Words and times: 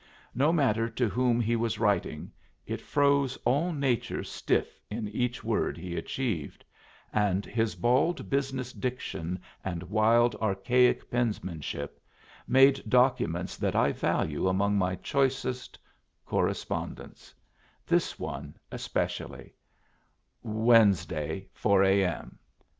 No 0.33 0.51
matter 0.51 0.89
to 0.89 1.07
whom 1.07 1.39
he 1.39 1.55
was 1.55 1.77
writing, 1.77 2.31
it 2.65 2.81
froze 2.81 3.37
all 3.45 3.71
nature 3.71 4.23
stiff 4.23 4.79
in 4.89 5.07
each 5.09 5.43
word 5.43 5.77
he 5.77 5.95
achieved; 5.95 6.65
and 7.13 7.45
his 7.45 7.75
bald 7.75 8.27
business 8.27 8.73
diction 8.73 9.37
and 9.63 9.83
wild 9.83 10.33
archaic 10.41 11.11
penmanship 11.11 12.01
made 12.47 12.81
documents 12.89 13.57
that 13.57 13.75
I 13.75 13.91
value 13.91 14.47
among 14.47 14.75
my 14.75 14.95
choicest 14.95 15.77
correspondence; 16.25 17.35
this 17.85 18.17
one, 18.17 18.57
especially: 18.71 19.53
"Wensday 20.43 21.45
four 21.53 21.83
a. 21.83 22.03
m. 22.03 22.39